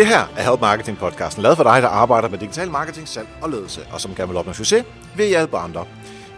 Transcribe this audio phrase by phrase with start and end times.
[0.00, 3.28] Det her er Help Marketing podcasten, lavet for dig, der arbejder med digital marketing, salg
[3.42, 4.84] og ledelse, og som gerne vil opnå succes
[5.16, 5.86] ved at hjælpe andre.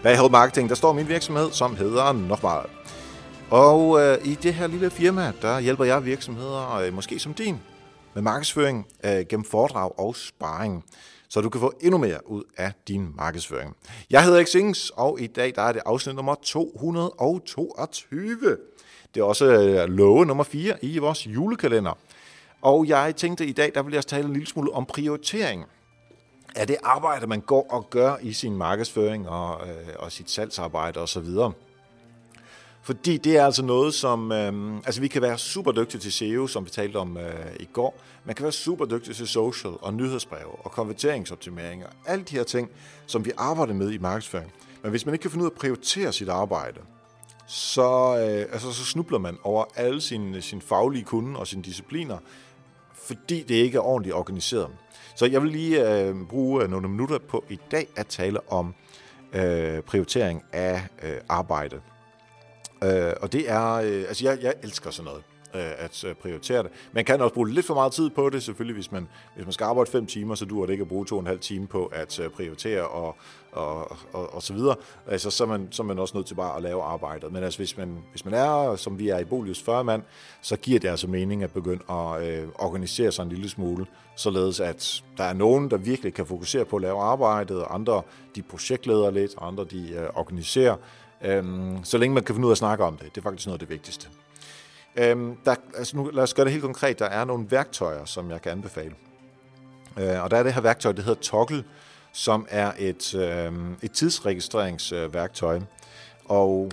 [0.03, 2.67] Bag Help Marketing, der står min virksomhed, som hedder Nokmal.
[3.51, 7.61] Og øh, i det her lille firma, der hjælper jeg virksomheder, øh, måske som din,
[8.15, 10.85] med markedsføring øh, gennem foredrag og sparring,
[11.29, 13.77] så du kan få endnu mere ud af din markedsføring.
[14.11, 18.57] Jeg hedder Xings, og i dag der er det afsnit nummer 222.
[19.15, 21.99] Det er også øh, love nummer 4 i vores julekalender.
[22.63, 25.65] Og jeg tænkte i dag, der vil jeg tale en lille smule om prioritering
[26.57, 31.01] af det arbejde, man går og gør i sin markedsføring og, øh, og sit salgsarbejde
[31.01, 31.27] osv.
[32.83, 34.33] Fordi det er altså noget, som...
[34.33, 37.69] Øh, altså, vi kan være super dygtige til SEO, som vi talte om øh, i
[37.73, 38.01] går.
[38.25, 42.45] Man kan være super dygtig til social og nyhedsbreve og konverteringsoptimering og alle de her
[42.45, 42.71] ting,
[43.07, 44.53] som vi arbejder med i markedsføring.
[44.83, 46.81] Men hvis man ikke kan finde ud af at prioritere sit arbejde,
[47.47, 52.19] så, øh, altså, så snubler man over alle sine, sine faglige kunder og sine discipliner,
[53.19, 54.69] fordi det ikke er ordentligt organiseret.
[55.15, 58.75] Så jeg vil lige øh, bruge øh, nogle minutter på i dag at tale om
[59.33, 61.81] øh, prioritering af øh, arbejde.
[62.85, 65.23] Øh, og det er, øh, altså jeg, jeg elsker sådan noget
[65.55, 66.71] Øh, at øh, prioritere det.
[66.93, 69.53] Man kan også bruge lidt for meget tid på det, selvfølgelig, hvis man, hvis man
[69.53, 71.67] skal arbejde 5 timer, så duer det ikke at bruge to og en halv time
[71.67, 73.17] på at øh, prioritere og,
[73.53, 74.77] og, og, og så videre.
[75.07, 77.33] Altså, så er, man, så er man også nødt til bare at lave arbejdet.
[77.33, 80.03] Men altså, hvis man, hvis man er, som vi er i Bolius 40 mand,
[80.43, 83.87] så giver det altså mening at begynde at øh, organisere sig en lille smule,
[84.17, 88.03] således at der er nogen, der virkelig kan fokusere på at lave arbejdet, og andre
[88.35, 90.77] de projektleder lidt, og andre de øh, organiserer.
[91.25, 93.15] Øhm, så længe man kan finde ud af at snakke om det.
[93.15, 94.09] Det er faktisk noget af det vigtigste.
[94.97, 96.99] Øhm, der, altså nu, lad os gøre det helt konkret.
[96.99, 98.95] Der er nogle værktøjer, som jeg kan anbefale.
[99.99, 101.65] Øh, og der er det her værktøj, det hedder Toggle,
[102.13, 105.61] som er et, øh, et tidsregistreringsværktøj.
[106.25, 106.71] Og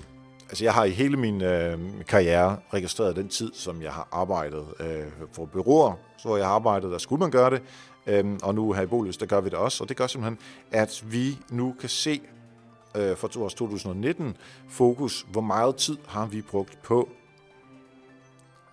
[0.50, 4.66] altså, jeg har i hele min øh, karriere registreret den tid, som jeg har arbejdet
[4.80, 7.62] øh, for byråer, hvor jeg har arbejdet, der skulle man gøre det.
[8.08, 9.84] Øh, og nu her i Bolus, der gør vi det også.
[9.84, 10.40] Og det gør simpelthen,
[10.72, 12.22] at vi nu kan se
[12.96, 14.38] øh, for 2019
[14.70, 17.10] fokus, hvor meget tid har vi brugt på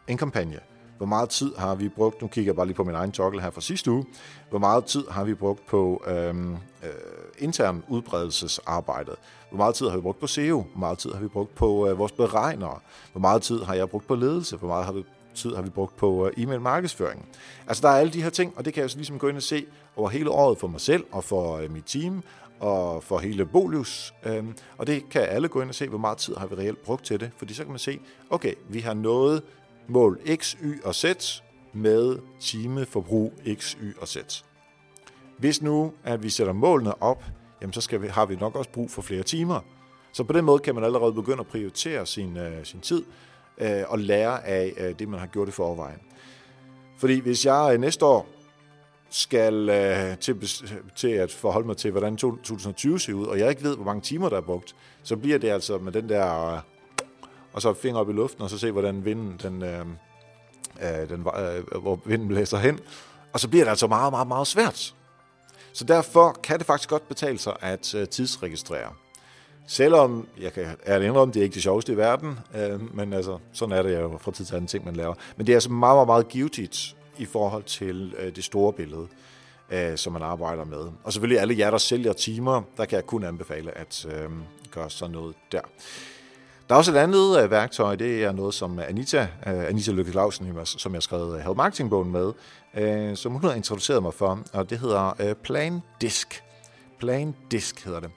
[0.08, 0.60] en kampagne.
[0.96, 3.42] Hvor meget tid har vi brugt, nu kigger jeg bare lige på min egen toggle
[3.42, 4.04] her fra sidste uge,
[4.50, 6.90] hvor meget tid har vi brugt på øhm, øh,
[7.38, 9.14] intern udbredelsesarbejdet?
[9.48, 10.60] Hvor meget tid har vi brugt på SEO?
[10.60, 12.78] Hvor meget tid har vi brugt på øh, vores beregnere?
[13.12, 14.56] Hvor meget tid har jeg brugt på ledelse?
[14.56, 15.04] Hvor meget har vi
[15.36, 17.28] tid har vi brugt på øh, e-mail markedsføring.
[17.66, 19.36] Altså der er alle de her ting, og det kan jeg så ligesom gå ind
[19.36, 19.66] og se
[19.96, 22.22] over hele året for mig selv og for øh, mit team
[22.60, 24.14] og for hele Bolius.
[24.24, 26.82] Øhm, og det kan alle gå ind og se, hvor meget tid har vi reelt
[26.82, 27.30] brugt til det.
[27.36, 28.00] Fordi så kan man se,
[28.30, 29.42] okay, vi har nået
[29.88, 31.04] mål x, y og z
[31.72, 34.16] med timeforbrug x, y og z.
[35.38, 37.24] Hvis nu, at vi sætter målene op,
[37.60, 39.60] jamen så skal vi, har vi nok også brug for flere timer.
[40.12, 43.02] Så på den måde kan man allerede begynde at prioritere sin, uh, sin tid
[43.60, 45.98] uh, og lære af uh, det, man har gjort i forvejen.
[46.98, 48.28] Fordi hvis jeg uh, næste år
[49.10, 50.48] skal uh, til,
[50.96, 54.00] til at forholde mig til, hvordan 2020 ser ud, og jeg ikke ved, hvor mange
[54.00, 56.58] timer der er brugt, så bliver det altså med den der uh,
[57.56, 59.86] og så finger op i luften, og så se, hvordan vinden, den, øh,
[60.82, 62.80] øh, den, øh, øh, hvor vinden blæser hen.
[63.32, 64.94] Og så bliver det altså meget, meget, meget svært.
[65.72, 68.92] Så derfor kan det faktisk godt betale sig at øh, tidsregistrere.
[69.66, 73.38] Selvom, jeg kan ærligt indrømme, det er ikke det sjoveste i verden, øh, men altså,
[73.52, 75.14] sådan er det jo fra tid til anden ting, man laver.
[75.36, 79.06] Men det er altså meget, meget, meget givetigt i forhold til øh, det store billede,
[79.70, 80.90] øh, som man arbejder med.
[81.04, 84.30] Og selvfølgelig alle jer, der sælger timer, der kan jeg kun anbefale at øh,
[84.70, 85.60] gøre sådan noget der.
[86.68, 90.10] Der er også et andet uh, værktøj, det er noget, som Anita, uh, Anita Lykke
[90.10, 92.32] Clausen, som jeg har skrevet Help Marketing-bogen med,
[93.10, 96.42] uh, som hun har introduceret mig for, og det hedder uh, Plan Disk.
[96.98, 98.10] Plan Disk hedder det.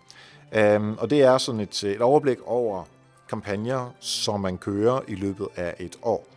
[0.77, 2.83] Um, og det er sådan et, et overblik over
[3.29, 6.27] kampagner, som man kører i løbet af et år.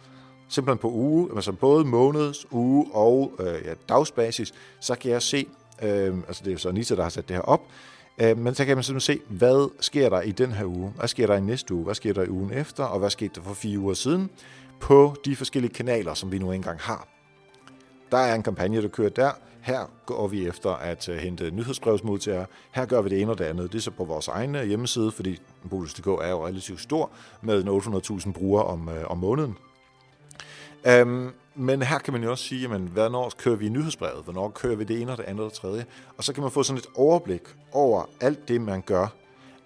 [0.48, 5.46] Simpelthen på uge, altså både måneds, uge og øh, ja, dagsbasis, så kan jeg se,
[5.82, 7.60] øh, altså det er så Anita, der har sat det her op,
[8.18, 10.92] Øh, men så kan man simpelthen se, hvad sker der i den her uge?
[10.96, 11.84] Hvad sker der i næste uge?
[11.84, 12.84] Hvad sker der i ugen efter?
[12.84, 14.30] Og hvad skete der for fire uger siden?
[14.80, 17.08] På de forskellige kanaler, som vi nu engang har.
[18.10, 19.30] Der er en kampagne, der kører der.
[19.62, 22.46] Her går vi efter at øh, hente nyhedsbrevsmodtagere.
[22.72, 23.72] Her gør vi det ene og det andet.
[23.72, 27.10] Det er så på vores egen øh, hjemmeside, fordi Bolus.dk er jo relativt stor
[27.42, 29.56] med 800.000 brugere om, øh, om måneden.
[30.86, 34.24] Øhm, men her kan man jo også sige, jamen, hvornår kører vi nyhedsbrevet?
[34.24, 35.86] Hvornår kører vi det ene og det andet og det tredje?
[36.16, 39.06] Og så kan man få sådan et overblik over alt det, man gør.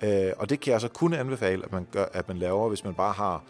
[0.02, 2.84] Uh, og det kan jeg altså kun anbefale, at man, gør, at man laver, hvis
[2.84, 3.42] man bare har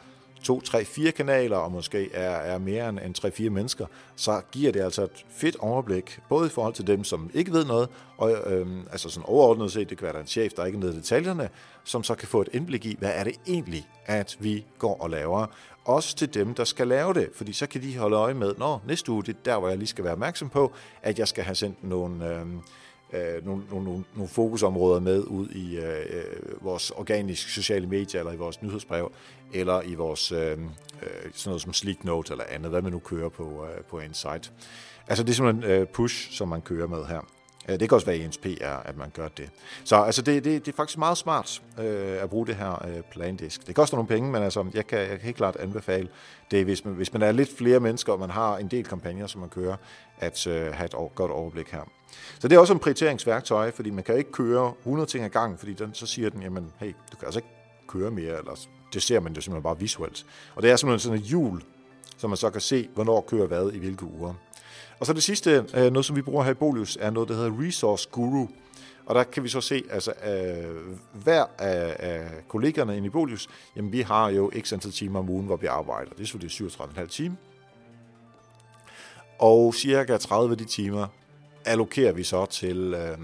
[0.46, 4.40] to, tre, fire kanaler, og måske er, er mere end, end tre, fire mennesker, så
[4.52, 7.88] giver det altså et fedt overblik, både i forhold til dem, som ikke ved noget,
[8.16, 10.93] og øhm, altså sådan overordnet set, det kan være der en chef, der ikke ved
[10.93, 11.48] detaljerne,
[11.84, 15.10] som så kan få et indblik i, hvad er det egentlig, at vi går og
[15.10, 15.46] laver.
[15.84, 18.82] Også til dem, der skal lave det, fordi så kan de holde øje med, når
[18.87, 20.72] næste uge, det er der, hvor jeg lige skal være opmærksom på,
[21.02, 22.28] at jeg skal have sendt nogle...
[22.31, 22.60] Øhm,
[23.12, 28.32] øh, nogle, nogle, nogle fokusområder med ud i øh, øh vores organiske sociale medier, eller
[28.32, 29.12] i vores nyhedsbrev,
[29.55, 30.56] eller i vores øh, øh,
[31.32, 34.53] sådan noget som Sleek Note eller andet, hvad man nu kører på, øh, på Insight.
[35.08, 37.35] Altså det er simpelthen øh, push, som man kører med her.
[37.68, 39.50] Øh, det kan også være, at ENSP er, at man gør det.
[39.84, 43.02] Så altså, det, det, det er faktisk meget smart øh, at bruge det her øh,
[43.12, 43.66] plandisk.
[43.66, 46.08] Det koster nogle penge, men altså, jeg, kan, jeg kan helt klart anbefale
[46.50, 49.26] det, hvis man, hvis man er lidt flere mennesker, og man har en del kampagner,
[49.26, 49.76] som man kører,
[50.18, 51.90] at øh, have et godt overblik her.
[52.38, 55.58] Så det er også en prioriteringsværktøj, fordi man kan ikke køre 100 ting ad gangen,
[55.58, 57.48] fordi den, så siger den, jamen, hey, du kan altså ikke
[57.88, 60.26] køre mere, eller det ser man jo simpelthen bare visuelt.
[60.54, 61.62] Og det er simpelthen sådan et hjul,
[62.16, 64.34] så man så kan se, hvornår kører hvad i hvilke uger.
[65.00, 67.34] Og så det sidste, øh, noget som vi bruger her i Bolius, er noget, der
[67.34, 68.46] hedder Resource Guru.
[69.06, 73.48] Og der kan vi så se, altså øh, hver af, af kollegerne inde i Bolius,
[73.76, 76.10] jamen vi har jo x antal timer om ugen, hvor vi arbejder.
[76.10, 77.37] Det er selvfølgelig 37,5 timer.
[79.38, 81.06] Og cirka 30 af de timer
[81.64, 83.19] allokerer vi så til, øh,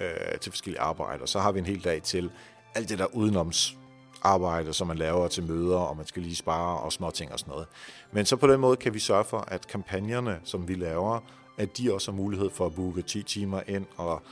[0.00, 1.26] øh, til forskellige arbejder.
[1.26, 2.30] Så har vi en hel dag til
[2.74, 3.76] alt det der udenoms
[4.22, 7.38] arbejde, som man laver til møder, og man skal lige spare og små ting og
[7.38, 7.66] sådan noget.
[8.12, 11.20] Men så på den måde kan vi sørge for, at kampagnerne, som vi laver,
[11.58, 14.22] at de også har mulighed for at booke 10 timer ind, og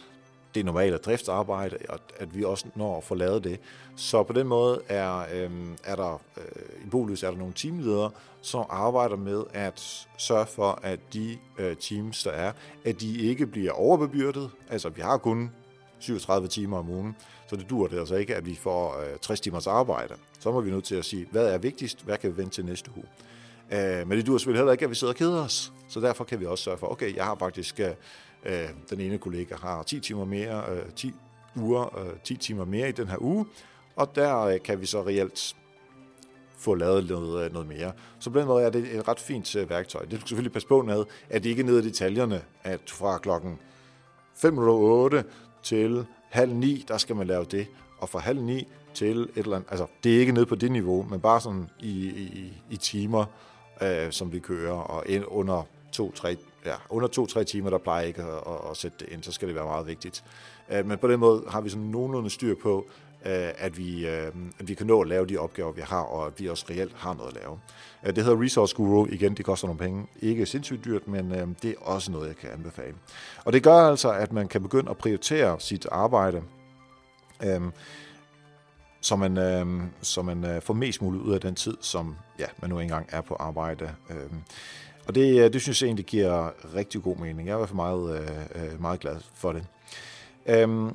[0.54, 3.60] det normale driftsarbejde, og at vi også når at få lavet det.
[3.96, 5.50] Så på den måde er, øh,
[5.84, 8.10] er der øh, i Bolus er der nogle teamledere,
[8.42, 12.52] som arbejder med at sørge for, at de øh, teams, der er,
[12.84, 14.50] at de ikke bliver overbebyrdet.
[14.70, 15.50] Altså, vi har kun
[16.00, 17.17] 37 timer om ugen,
[17.47, 20.14] så det dur det altså ikke, at vi får øh, 60 timers arbejde.
[20.41, 22.64] Så må vi nødt til at sige, hvad er vigtigst, hvad kan vi vente til
[22.64, 23.06] næste uge.
[23.73, 25.73] Øh, men det dur selvfølgelig heller ikke, at vi sidder og keder os.
[25.88, 27.91] Så derfor kan vi også sørge for, okay, jeg har faktisk, øh,
[28.44, 31.12] øh den ene kollega har 10 timer mere, øh, 10
[31.56, 33.47] uger, øh, 10 timer mere i den her uge,
[33.97, 35.56] og der øh, kan vi så reelt
[36.61, 37.93] få lavet noget, øh, noget mere.
[38.19, 40.02] Så på den måde er det et ret fint øh, værktøj.
[40.02, 43.19] Det skal selvfølgelig passe på med, at det ikke er nede i detaljerne, at fra
[43.19, 43.58] klokken
[44.44, 45.23] 5.08
[45.62, 47.66] til halv ni, der skal man lave det,
[47.98, 50.72] og fra halv ni til et eller andet, altså det er ikke nede på det
[50.72, 53.24] niveau, men bare sådan i, i, i timer,
[53.82, 55.62] øh, som vi kører, og under
[55.92, 56.36] to-tre
[56.66, 59.48] ja, under to-tre timer, der plejer ikke at, at, at sætte det ind, så skal
[59.48, 60.24] det være meget vigtigt.
[60.70, 62.86] Øh, men på den måde har vi sådan nogenlunde styr på,
[63.26, 66.26] Øh, at, vi, øh, at vi kan nå at lave de opgaver, vi har, og
[66.26, 67.58] at vi også reelt har noget at lave.
[68.06, 69.06] Øh, det hedder Resource Guru.
[69.06, 70.06] Igen, det koster nogle penge.
[70.20, 72.94] Ikke sindssygt dyrt, men det er også noget, jeg kan anbefale.
[73.44, 76.43] Og det gør altså, at man kan begynde at prioritere sit arbejde,
[79.00, 82.78] så man, så man får mest muligt ud af den tid, som ja, man nu
[82.78, 83.94] engang er på arbejde.
[85.06, 87.49] Og det, det synes jeg egentlig giver rigtig god mening.
[87.49, 88.31] Jeg er i hvert fald meget,
[88.81, 89.66] meget glad for det.
[90.46, 90.93] Øh,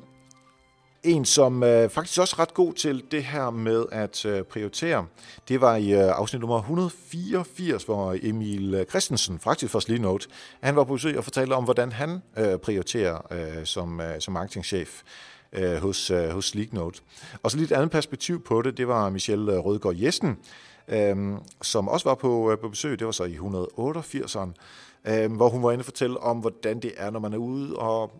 [1.06, 5.06] en, som øh, faktisk også er ret god til det her med at øh, prioritere,
[5.48, 10.28] det var i øh, afsnit nummer 184, hvor Emil Christensen, faktisk fra Note,
[10.62, 14.34] han var på besøg og fortalte om, hvordan han øh, prioriterer øh, som, øh, som
[14.34, 15.02] marketingchef
[15.54, 17.02] øh, hos, øh, hos Note.
[17.44, 20.38] Og så lidt andet perspektiv på det, det var Michelle øh, Rødgaard Jessen,
[20.88, 21.16] øh,
[21.62, 24.54] som også var på, øh, på besøg, det var så i 188'eren,
[25.06, 27.76] øh, hvor hun var inde og fortælle om, hvordan det er, når man er ude
[27.76, 28.12] og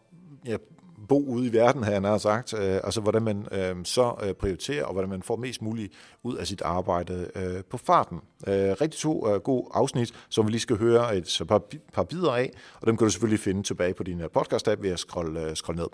[0.46, 0.58] ja,
[1.06, 2.54] bo ude i verden, har jeg sagt.
[2.54, 6.36] Øh, altså, hvordan man øh, så øh, prioriterer, og hvordan man får mest muligt ud
[6.36, 8.18] af sit arbejde øh, på farten.
[8.48, 11.62] Øh, rigtig to øh, gode afsnit, som vi lige skal høre et par,
[11.94, 12.52] par bidder af,
[12.82, 15.56] og dem kan du selvfølgelig finde tilbage på din øh, podcast-app ved at scrolle, øh,
[15.56, 15.90] scrolle ned.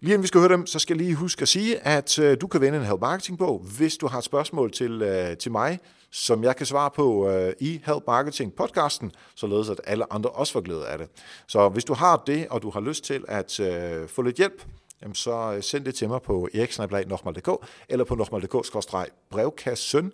[0.00, 2.36] Lige inden vi skal høre dem, så skal jeg lige huske at sige, at øh,
[2.40, 5.52] du kan vende en Help Marketing bog, hvis du har et spørgsmål til, øh, til
[5.52, 5.78] mig,
[6.12, 10.52] som jeg kan svare på øh, i Help Marketing podcasten, således at alle andre også
[10.52, 11.08] får glæde af det.
[11.46, 14.66] Så hvis du har det, og du har lyst til at øh, få lidt hjælp,
[15.02, 17.48] jamen så øh, send det til mig på eriksnablag.nokmal.dk
[17.88, 20.12] eller på nokmal.dk-brevkassen,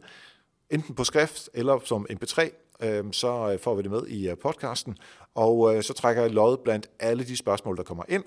[0.70, 2.48] enten på skrift eller som mp3,
[2.82, 4.96] øhm, øh, så får vi det med i øh, podcasten,
[5.34, 8.24] og øh, så trækker jeg lod blandt alle de spørgsmål, der kommer ind,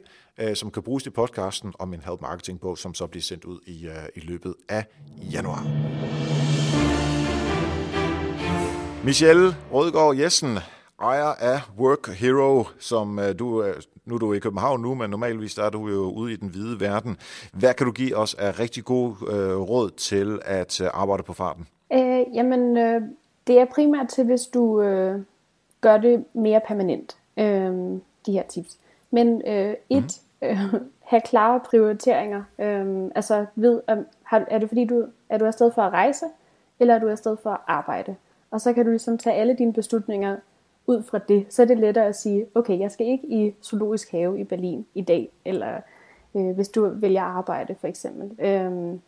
[0.55, 3.59] som kan bruges i podcasten om en Help Marketing bog, som så bliver sendt ud
[3.65, 4.85] i, i løbet af
[5.31, 5.65] januar.
[9.05, 10.57] Michelle Rødgaard Jessen,
[11.01, 13.75] ejer af Work Hero, som øh, du, øh,
[14.05, 16.79] nu er du i København nu, men normalvis er du jo ude i den hvide
[16.79, 17.17] verden.
[17.53, 21.33] Hvad kan du give os af rigtig god øh, råd til at øh, arbejde på
[21.33, 21.67] farten?
[21.93, 23.01] Øh, jamen, øh,
[23.47, 25.21] det er primært til, hvis du øh,
[25.81, 27.73] gør det mere permanent, øh,
[28.25, 28.77] de her tips.
[29.11, 30.47] Men øh, et, mm.
[30.47, 30.57] øh,
[30.99, 32.43] have klare prioriteringer.
[32.59, 36.25] Øh, altså, ved, øh, har, er det fordi, du er du afsted for at rejse?
[36.79, 38.15] eller er du afsted for at arbejde?
[38.51, 40.37] Og så kan du ligesom tage alle dine beslutninger
[40.87, 41.45] ud fra det.
[41.49, 44.85] Så er det lettere at sige, okay, jeg skal ikke i zoologisk have i Berlin
[44.93, 45.81] i dag, eller
[46.35, 48.45] øh, hvis du vælger arbejde for eksempel.
[48.45, 48.99] Øh,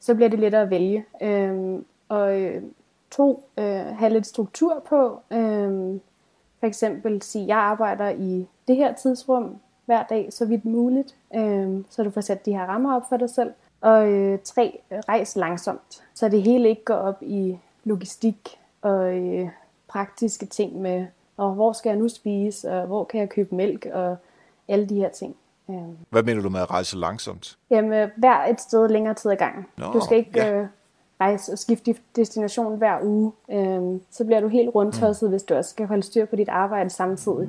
[0.00, 1.04] så bliver det lettere at vælge.
[1.22, 2.62] Øh, og øh,
[3.10, 5.20] to, øh, have lidt struktur på.
[5.30, 6.00] Øh,
[6.60, 11.84] for eksempel sige, jeg arbejder i det her tidsrum hver dag, så vidt muligt, øh,
[11.90, 13.52] så du får sat de her rammer op for dig selv.
[13.80, 19.48] Og øh, tre, rejs langsomt, så det hele ikke går op i logistik og øh,
[19.88, 23.86] praktiske ting med, og hvor skal jeg nu spise, og hvor kan jeg købe mælk,
[23.92, 24.16] og
[24.68, 25.36] alle de her ting.
[25.70, 25.96] Øhm.
[26.10, 27.58] Hvad mener du med at rejse langsomt?
[27.70, 29.66] Jamen, hver et sted længere tid ad gangen.
[29.76, 30.52] Nå, du skal ikke ja.
[30.52, 30.66] øh,
[31.20, 33.32] rejse og skifte destination hver uge.
[33.50, 35.30] Øhm, så bliver du helt rundtosset, mm.
[35.30, 37.48] hvis du også skal holde styr på dit arbejde samtidig.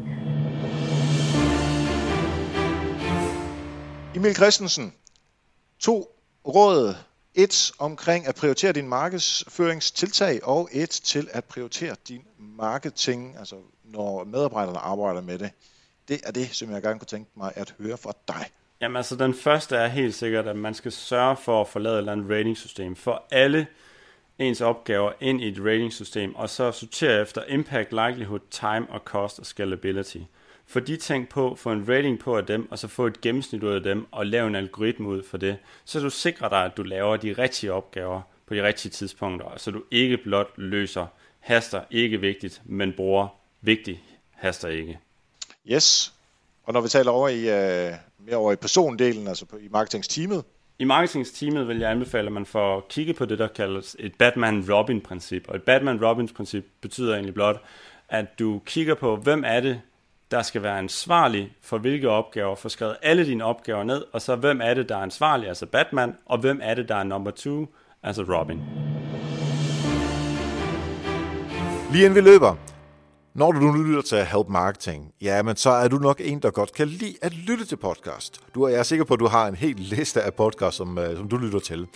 [4.16, 4.94] Emil Christensen,
[5.80, 6.04] to
[6.48, 6.96] råd.
[7.38, 14.24] Et omkring at prioritere din markedsføringstiltag, og et til at prioritere din marketing, altså når
[14.24, 15.52] medarbejderne arbejder med det.
[16.08, 18.46] Det er det, som jeg gerne kunne tænke mig at høre fra dig.
[18.82, 21.98] Jamen altså, den første er helt sikkert, at man skal sørge for at forlade et
[21.98, 23.68] eller andet ratingsystem for alle
[24.40, 29.40] ens opgaver ind i et ratingsystem, og så sortere efter impact, likelihood, time og cost
[29.40, 30.18] og scalability.
[30.68, 33.64] Få de ting på, få en rating på af dem, og så få et gennemsnit
[33.64, 36.78] ud af dem, og lave en algoritme ud for det, så du sikrer dig, at
[36.78, 41.06] du laver de rigtige opgaver på de rigtige tidspunkter, så du ikke blot løser
[41.40, 43.28] haster ikke vigtigt, men bruger
[43.62, 44.00] vigtigt
[44.32, 45.00] haster ikke.
[45.72, 46.14] Yes,
[46.64, 50.44] og når vi taler over i, uh, mere over i persondelen, altså på, i marketingsteamet?
[50.80, 55.48] I marketingsteamet vil jeg anbefale, at man får kigget på det, der kaldes et Batman-Robin-princip.
[55.48, 57.62] Og et Batman-Robin-princip betyder egentlig blot,
[58.10, 59.82] at du kigger på, hvem er det,
[60.32, 64.36] der skal være ansvarlig for hvilke opgaver, få skrevet alle dine opgaver ned, og så
[64.36, 67.32] hvem er det, der er ansvarlig, altså Batman, og hvem er det, der er number
[67.32, 67.66] two,
[68.04, 68.62] altså Robin.
[71.92, 72.56] Lige inden vi løber,
[73.36, 76.52] når du nu lytter til Help Marketing, ja, men så er du nok en, der
[76.52, 78.42] godt kan lide at lytte til podcast.
[78.56, 80.98] Du er, jeg er sikker på, at du har en hel liste af podcast, som,
[80.98, 81.88] uh, som du lytter til.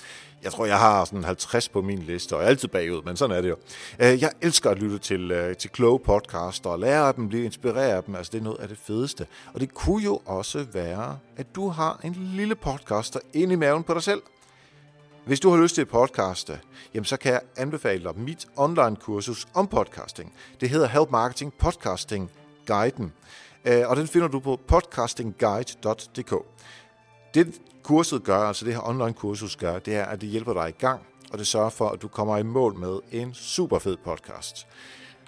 [0.43, 3.15] Jeg tror, jeg har sådan 50 på min liste, og jeg er altid bagud, men
[3.17, 3.55] sådan er det jo.
[3.99, 7.45] Uh, jeg elsker at lytte til, uh, til kloge podcast og lære af dem, blive
[7.45, 8.15] inspireret af dem.
[8.15, 9.27] Altså, det er noget af det fedeste.
[9.53, 13.83] Og det kunne jo også være, at du har en lille podcaster ind i maven
[13.83, 14.21] på dig selv–
[15.29, 16.59] hvis du har lyst til at podcaste,
[16.93, 20.33] jamen så kan jeg anbefale dig mit online kursus om podcasting.
[20.61, 22.31] Det hedder Help Marketing Podcasting
[22.67, 23.13] Guiden,
[23.65, 26.33] øh, og den finder du på podcastingguide.dk.
[27.33, 30.69] Det kurset gør, altså det her online kursus gør, det er, at det hjælper dig
[30.69, 33.97] i gang, og det sørger for, at du kommer i mål med en super fed
[34.05, 34.67] podcast.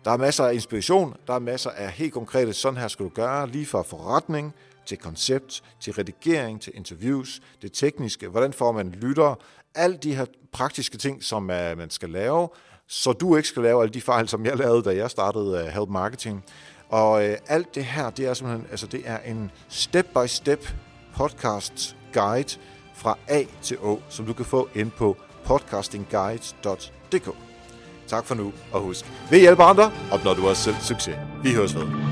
[0.06, 3.10] Der er masser af inspiration, der er masser af helt konkrete, sådan her skal du
[3.10, 4.54] gøre, lige fra forretning,
[4.86, 9.36] til koncept, til redigering, til interviews, det tekniske, hvordan får man lyttere,
[9.76, 12.50] alle de her praktiske ting, som uh, man skal lave,
[12.88, 15.68] så du ikke skal lave alle de fejl, som jeg lavede, da jeg startede uh,
[15.68, 16.44] Help Marketing.
[16.90, 20.68] Og øh, alt det her, det er simpelthen, altså det er en step-by-step
[21.16, 22.60] podcast guide
[22.96, 27.51] fra A til Å, som du kan få ind på podcastingguide.dk.
[28.12, 31.16] Tak for nu, og husk, ved hjælper andre, opnår du også selv succes.
[31.44, 32.11] Vi høres ved.